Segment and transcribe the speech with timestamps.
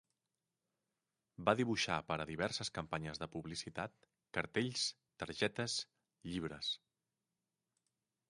[1.49, 4.85] Va dibuixar per a diverses campanyes de publicitat, cartells,
[5.25, 5.75] targetes,
[6.31, 6.73] llibres.